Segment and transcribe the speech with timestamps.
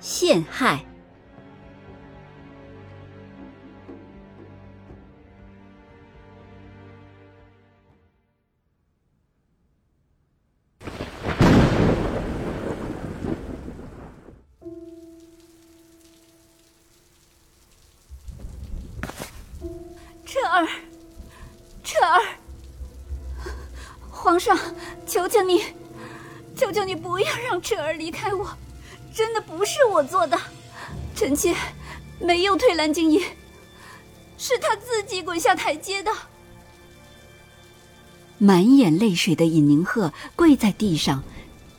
[0.00, 0.84] 陷害。
[20.24, 20.66] 彻儿，
[21.82, 22.20] 彻儿，
[24.10, 24.56] 皇上，
[25.04, 25.64] 求求你，
[26.56, 28.48] 求求你不要让彻儿离开我。
[29.20, 30.40] 真的不是我做的，
[31.14, 31.54] 臣妾
[32.18, 33.20] 没有推蓝静怡，
[34.38, 36.10] 是他自己滚下台阶的。
[38.38, 41.22] 满眼泪水的尹宁鹤跪在地上，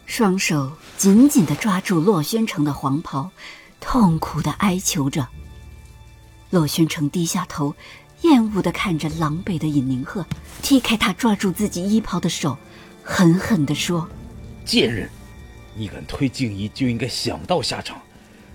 [0.05, 3.31] 双手紧紧的抓住洛宣城的黄袍，
[3.79, 5.27] 痛苦的哀求着。
[6.51, 7.73] 洛宣城低下头，
[8.21, 10.23] 厌恶的看着狼狈的尹宁鹤，
[10.61, 12.55] 踢开他抓住自己衣袍的手，
[13.03, 14.07] 狠狠的说
[14.63, 15.09] ：“贱人！”
[15.73, 18.01] 你敢推静怡，就应该想到下场。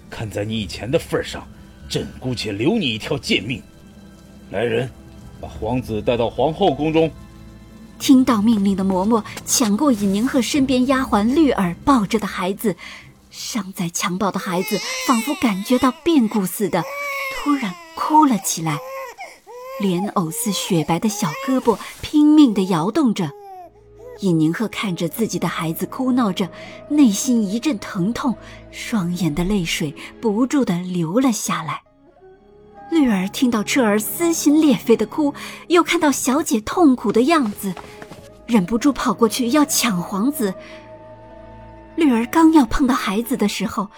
[0.09, 1.47] 看在你以前的份上，
[1.89, 3.63] 朕姑且留你一条贱命。
[4.51, 4.89] 来人，
[5.41, 7.11] 把皇子带到皇后宫中。
[7.99, 12.77] 听到命令的嬷嬷抢过尹宁鹤身边丫鬟绿儿抱着的孩子，
[13.31, 16.85] 尚在襁褓的孩子仿佛感觉到变故似的，
[17.35, 18.79] 突然哭了起来，
[19.81, 23.31] 莲藕似雪白的小胳膊拼命地摇动着。
[24.21, 26.49] 尹宁鹤看着自己的孩子哭闹着，
[26.89, 28.35] 内心一阵疼痛，
[28.71, 31.83] 双眼的泪水不住的流了下来。
[32.91, 35.35] 绿儿听到彻儿撕心裂肺的哭，
[35.69, 37.75] 又看到小姐痛苦的样子，
[38.47, 40.55] 忍不住跑过去要抢皇子。
[41.97, 43.89] 绿儿刚要碰到孩子的时候，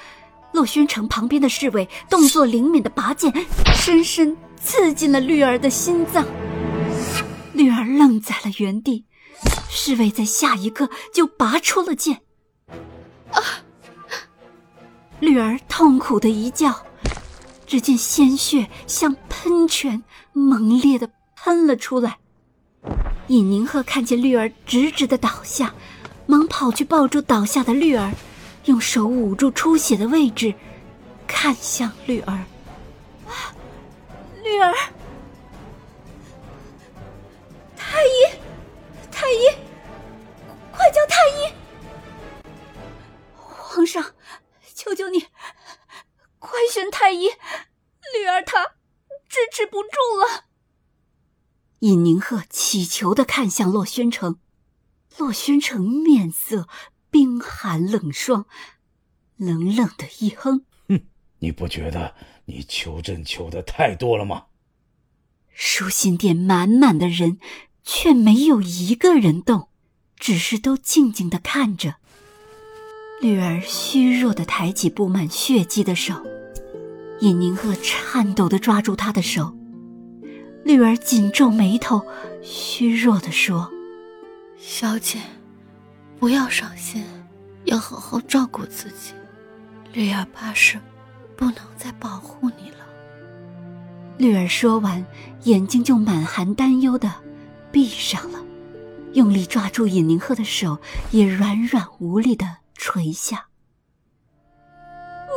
[0.52, 3.32] 洛宣城旁边的侍卫动作灵敏的拔剑，
[3.74, 6.24] 深深刺进了绿儿的心脏。
[7.52, 9.04] 绿儿愣在了原地。
[9.68, 12.22] 侍卫在下一刻就拔出了剑，
[13.30, 13.42] 啊！
[15.20, 16.86] 绿儿痛苦的一叫，
[17.66, 20.02] 只见鲜血像喷泉
[20.32, 22.18] 猛烈的喷了出来。
[23.26, 25.74] 尹宁鹤看见绿儿直直的倒下，
[26.26, 28.12] 忙跑去抱住倒下的绿儿，
[28.64, 30.54] 用手捂住出血的位置，
[31.26, 32.32] 看向绿儿，
[33.26, 33.52] 啊
[34.42, 34.74] 绿儿，
[37.76, 38.37] 太医。
[39.28, 39.44] 太医，
[40.72, 41.52] 快叫太医！
[43.36, 44.14] 皇上，
[44.74, 45.26] 求求你，
[46.38, 47.28] 快选太医！
[48.14, 48.76] 绿儿她
[49.28, 50.44] 支持不住了。
[51.80, 54.40] 尹宁鹤乞求的看向洛宣城，
[55.18, 56.66] 洛宣城面色
[57.10, 58.46] 冰寒冷霜，
[59.36, 61.02] 冷冷的一哼：“哼，
[61.40, 62.14] 你不觉得
[62.46, 64.46] 你求朕求的太多了吗？”
[65.52, 67.38] 舒心殿满满的人。
[67.90, 69.68] 却没有一个人动，
[70.18, 71.94] 只是都静静的看着。
[73.22, 76.14] 绿儿虚弱的抬起布满血迹的手，
[77.20, 79.56] 尹宁鹤颤抖的抓住她的手。
[80.64, 82.04] 绿儿紧皱眉头，
[82.42, 83.72] 虚弱的说
[84.60, 85.18] ：“小姐，
[86.18, 87.02] 不要伤心，
[87.64, 89.14] 要好好照顾自己。
[89.94, 90.78] 绿儿怕是
[91.34, 92.86] 不能再保护你了。”
[94.18, 95.02] 绿儿说完，
[95.44, 97.10] 眼睛就满含担忧的。
[97.70, 98.38] 闭上了，
[99.12, 100.78] 用力抓住尹宁鹤的手
[101.10, 103.46] 也软软无力的垂下。
[105.26, 105.32] 不，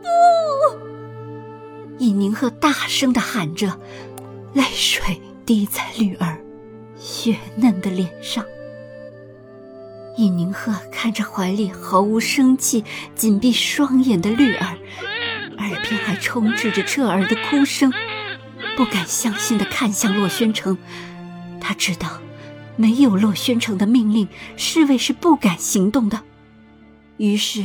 [0.00, 0.08] 不，
[0.78, 1.98] 不！
[1.98, 3.78] 尹宁鹤大声的喊着，
[4.54, 6.40] 泪水滴在绿儿
[6.96, 8.44] 雪嫩的脸上。
[10.16, 12.84] 尹宁鹤看着怀里毫无生气、
[13.14, 14.76] 紧闭双眼的绿儿，
[15.58, 17.92] 耳边还充斥着彻儿的哭声。
[18.78, 20.78] 不敢相信的看向洛宣城，
[21.60, 22.20] 他知道，
[22.76, 26.22] 没有洛宣城的命令，侍卫是不敢行动的。
[27.16, 27.64] 于是，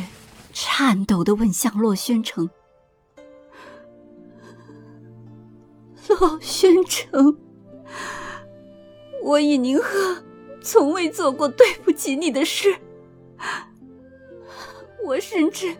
[0.54, 2.50] 颤抖的问向洛宣城
[6.10, 7.38] ：“洛宣城，
[9.21, 10.24] 我尹宁鹤
[10.63, 12.75] 从未做过对不起你的事，
[15.06, 15.77] 我甚至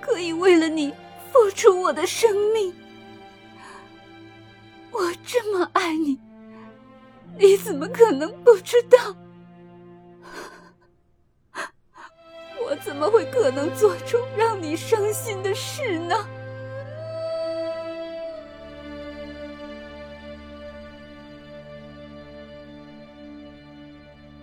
[0.00, 0.90] 可以为了你
[1.30, 2.72] 付出我的生命。”
[4.94, 6.18] 我这么爱你，
[7.38, 9.16] 你怎么可能不知道？
[12.64, 16.14] 我怎么会可能做出让你伤心的事呢？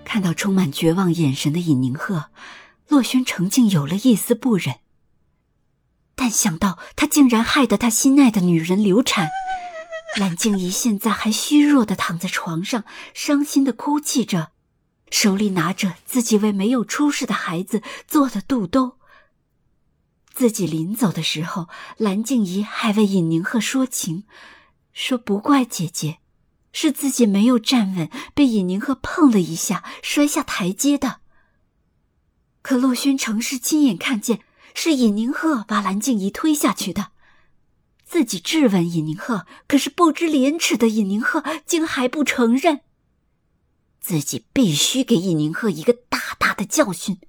[0.04, 2.26] 看到充满绝望眼神的尹宁鹤，
[2.90, 4.76] 洛轩成竟有了一丝不忍。
[6.16, 9.30] 但想到他竟然害得他心爱的女人流产，
[10.18, 14.52] 蓝静怡现在还虚弱的躺在床上，伤心的哭泣着，
[15.10, 18.98] 手里拿着自己为没有出世的孩子做的肚兜。
[20.34, 21.68] 自己临走的时候，
[21.98, 24.24] 蓝静怡还为尹宁鹤说情，
[24.94, 26.18] 说不怪姐姐。
[26.74, 31.20] 是自己没有站稳，被尹宁鹤碰了一下，摔下台阶的。
[32.62, 34.40] 可洛轩成是亲眼看见，
[34.74, 37.12] 是尹宁鹤把蓝静怡推下去的。
[38.12, 42.82] 自己质问尹宁鹤，可是不知廉耻的尹宁鹤竟还不承认。
[44.02, 47.20] 自己必须给尹宁鹤一个大大的教训。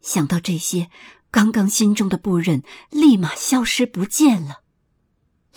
[0.00, 0.88] 想到这些，
[1.30, 4.62] 刚刚心中的不忍立马消失不见了。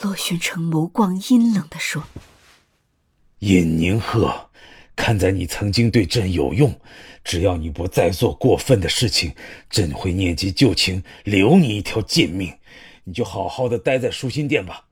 [0.01, 2.03] 洛轩成眸光阴冷的说。
[3.39, 4.49] 尹宁鹤，
[4.97, 6.77] 看在你曾经对朕有用，
[7.23, 9.33] 只要你不再做过分的事情，
[9.69, 12.53] 朕会念及旧情，留你一条贱命。
[13.07, 14.85] 你就好好的待在舒心殿吧。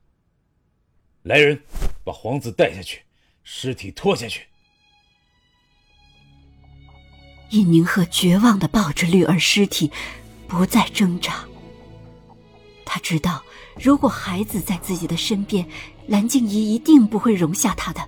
[1.24, 1.60] 来人，
[2.02, 3.02] 把皇子带下去，
[3.44, 4.46] 尸体拖下去。
[7.50, 9.90] 尹宁鹤绝望的抱着绿儿尸体，
[10.48, 11.44] 不再挣扎。
[12.86, 13.44] 他知道，
[13.78, 15.68] 如果孩子在自己的身边，
[16.06, 18.00] 蓝静怡一定不会容下他的。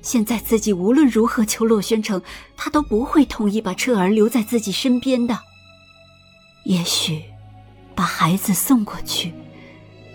[0.00, 2.22] 现在自己无论如何求洛宣城，
[2.56, 5.38] 他都不会同意把彻儿留在自己身边的。
[6.64, 7.22] 也许，
[7.98, 9.34] 把孩子送过去，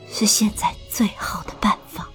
[0.09, 2.07] 是现在最好的办法。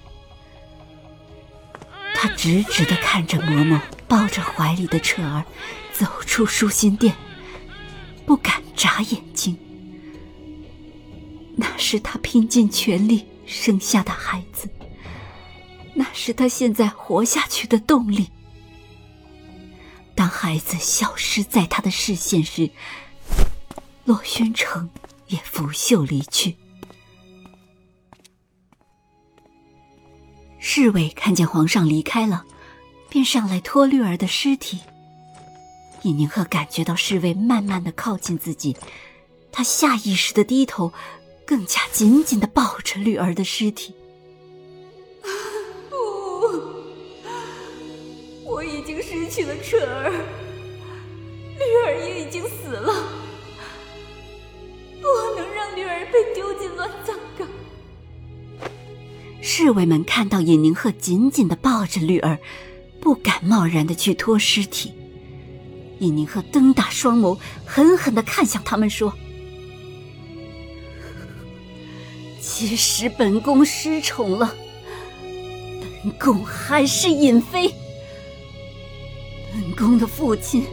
[2.15, 5.45] 他直直的看着嬷嬷抱着怀里的彻儿，
[5.93, 7.15] 走出舒心殿，
[8.25, 9.55] 不敢眨眼睛。
[11.55, 14.67] 那是他拼尽全力生下的孩子。
[15.93, 18.31] 那是他现在活下去的动力。
[20.15, 22.71] 当孩子消失在他的视线时，
[24.05, 24.89] 洛宣城
[25.29, 26.55] 也拂袖离去。
[30.59, 32.45] 侍卫看见皇上离开了，
[33.09, 34.79] 便上来拖绿儿的尸体。
[36.03, 38.75] 尹宁鹤感觉到侍卫慢慢的靠近自己，
[39.51, 40.93] 他下意识的低头，
[41.45, 43.93] 更加紧紧的抱着绿儿的尸体。
[45.89, 45.97] 不，
[48.45, 50.13] 我已经失去了彻儿，
[59.61, 62.39] 侍卫们看到尹宁鹤紧紧的抱着绿儿，
[63.01, 64.93] 不敢贸然的去拖尸体。
[65.99, 69.13] 尹宁鹤瞪大双眸，狠狠的看向他们，说
[72.39, 74.55] ：“其实本宫失宠了，
[76.01, 77.69] 本宫还是尹妃。”
[79.51, 80.63] 本宫的父亲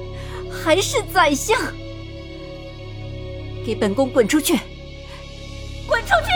[0.49, 1.59] 还是宰相，
[3.67, 4.57] 给本宫滚出去！
[5.89, 6.36] 滚出去！